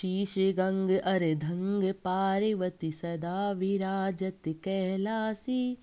शीश 0.00 0.34
गंग 0.38 0.90
अर्धंग 0.90 1.92
पार्वती 1.92 2.92
सदा 2.92 3.52
विराजत 3.52 4.42
कैलासी। 4.48 5.78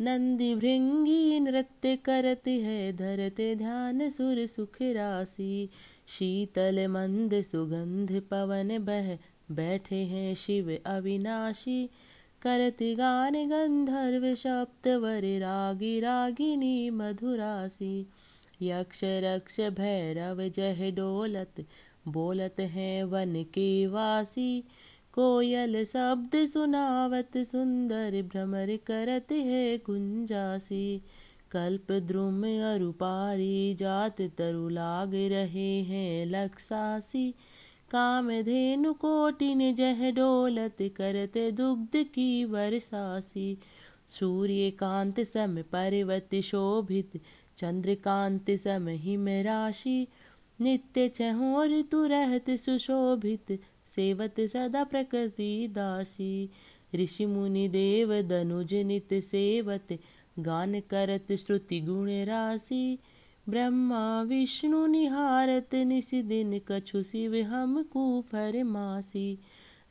नंदी 0.00 0.54
भृंगी 0.54 1.40
नृत्य 1.40 1.96
करत 1.96 2.48
है, 2.48 2.92
धरते 2.92 3.54
ध्यान 3.54 4.08
सुर 4.10 4.46
सुख 4.46 4.76
राशि 4.82 5.68
शीतल 6.08 6.86
मंद 6.86 7.40
सुगंध 7.40 8.22
पवन 8.30 8.78
बह, 8.78 9.18
बैठे 9.50 9.96
हैं 9.96 10.34
शिव 10.34 10.78
अविनाशी। 10.86 11.90
करत 12.42 12.76
गान 12.82 13.34
गंधर्व 13.34 14.34
सप्तवर 14.34 15.20
रागी 15.24 16.00
रागिनी 16.00 16.90
मधुरासी। 16.90 18.06
यक्ष 18.62 19.00
रक्ष 19.04 19.60
भैरव 19.60 20.48
जह 20.48 20.90
डोलत 20.90 21.54
बोलत 22.08 22.60
हैं 22.60 23.04
वन 23.04 23.42
के 23.42 23.86
वासी। 23.86 24.64
कोयल 25.12 25.84
शब्द 25.84 26.44
सुनावत 26.46 27.36
सुंदर 27.36 28.22
भ्रमर 28.22 28.76
करत 28.86 29.32
है 29.32 29.78
गुंजासी। 29.78 31.02
कल्प 31.50 31.92
द्रुम 31.92 32.42
अरुपारी 32.42 33.74
जात 33.74 34.20
तरु 34.20 34.68
लाग 34.68 35.14
रहे 35.14 35.82
हैं 35.82 36.26
लक्षासी 36.26 37.30
काम 37.90 38.30
धेनु 38.42 38.92
कोटिन 38.92 39.74
जह 39.74 40.10
डोलत 40.10 40.76
करत 40.80 41.38
दुग्ध 41.54 41.96
की 41.96 42.44
वर्षासी 42.44 43.58
सूर्य 44.08 44.70
कांत 44.70 45.20
सम 45.20 45.62
पर्वत 45.62 46.34
शोभित, 46.34 47.20
चंद्रकांत 47.58 48.50
सम 48.50 48.88
हिम 48.88 49.28
राशि। 49.28 50.06
नित्य 50.62 51.08
चहोर 51.08 51.80
तु 51.82 52.04
रहत 52.06 52.50
सुशोभित, 52.50 53.58
सेवत 53.96 54.40
सदा 54.40 54.84
प्रकृति 54.84 55.68
दासी। 55.68 56.50
ऋषि 56.94 57.26
मुनि 57.26 57.68
देव 57.68 58.20
दनुज 58.22 58.74
नित 58.74 59.14
सेवत, 59.14 59.98
गान 60.38 60.80
करत 60.80 61.32
श्रुति 61.32 61.80
गुण 61.80 62.10
राशि 62.24 62.98
ब्रह्मा 63.48 64.22
विष्णु 64.22 64.86
निहारत, 64.86 65.74
निस 65.74 66.10
दिन 66.14 66.60
कछु 66.68 67.02
शिव 67.02 67.36
हम 67.36 67.82
कुफर 67.82 68.62
मासी 68.64 69.38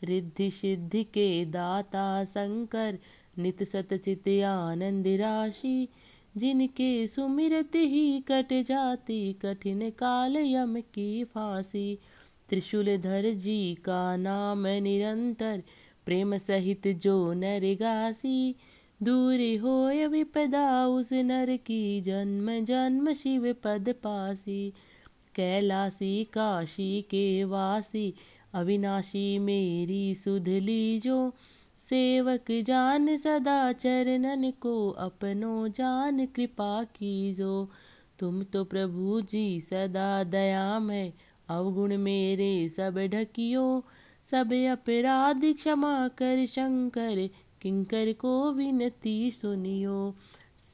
रिद्धि 0.03 0.49
सिद्धि 0.51 1.03
के 1.03 1.45
दाता 1.45 2.23
शंकर, 2.23 2.97
नित 3.37 3.63
सतचित 3.63 4.27
आनंद 4.43 5.07
राशि। 5.07 5.87
जिनके 6.37 7.07
सुमिरत 7.07 7.71
ही 7.75 8.19
कट 8.19 8.63
जाती, 8.63 9.33
कठिन 9.33 9.89
काल 9.89 10.37
यम 10.37 10.79
की 10.79 11.23
फांसी। 11.23 11.97
त्रिशूल 12.49 12.97
धर 12.97 13.33
जी 13.33 13.75
का 13.75 14.15
नाम 14.15 14.67
निरंतर, 14.67 15.63
प्रेम 16.05 16.37
सहित 16.37 16.87
जो 16.87 17.33
नर 17.33 17.61
गासी। 17.63 18.55
दूर 19.03 19.59
हो 19.59 20.07
विपदा, 20.07 20.87
उस 20.87 21.13
नर 21.13 21.57
की 21.57 22.01
जन्म 22.01 22.65
जन्म 22.65 23.13
शिव 23.13 23.55
पद 23.63 23.95
पासी। 24.03 24.73
कैलासी 25.35 26.23
काशी 26.23 27.01
के 27.01 27.43
वासी, 27.43 28.13
अविनाशी 28.53 29.39
मेरी 29.39 30.15
सुध 30.15 30.49
लीजो। 30.49 31.33
सेवक 31.93 32.63
जान 32.65 33.17
सदा 33.17 33.71
चरणन 33.71 34.51
को, 34.51 34.89
अपनो 34.89 35.67
जान 35.67 36.25
कृपा 36.25 36.83
कीजो। 36.83 37.69
तुम 38.19 38.43
तो 38.43 38.63
प्रभु 38.63 39.21
जी 39.21 39.61
सदा 39.61 40.23
दया 40.23 40.79
में 40.79 41.13
अवगुण 41.49 41.97
मेरे 41.97 42.69
सब 42.69 42.97
ढकियो। 42.97 43.85
सब 44.23 44.53
अपराध 44.53 45.41
क्षमा 45.45 46.07
कर 46.07 46.45
शंकर, 46.45 47.29
किंकर 47.61 48.13
को 48.13 48.53
विनती 48.53 49.31
सुनियो। 49.31 50.15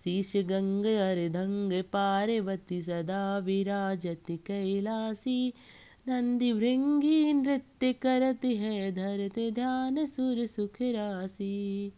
शीश 0.04 0.34
गंग 0.38 0.86
अर्धंग, 0.86 1.84
पार्वती 1.84 2.82
सदा 2.82 3.38
विराजत 3.38 4.26
कैलासी। 4.32 5.54
नंदी 6.08 6.52
भृंगी 6.54 7.34
नृत्य 7.34 7.94
करती 7.94 8.56
है 8.56 8.92
धरते 8.92 9.50
ध्यान 9.52 10.06
सुर 10.06 10.46
सुख 10.46 10.78
राशि 10.82 11.92